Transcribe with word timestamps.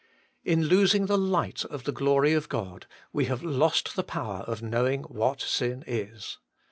In 0.43 0.63
losing 0.63 1.05
the 1.05 1.15
light 1.15 1.63
of 1.65 1.83
the 1.83 1.91
glory 1.91 2.33
of 2.33 2.49
God, 2.49 2.87
we 3.13 3.25
have 3.25 3.43
lost 3.43 3.95
the 3.95 4.01
power 4.01 4.39
of 4.47 4.63
knowing 4.63 5.03
what 5.03 5.39
sin 5.41 5.83
is. 5.85 6.39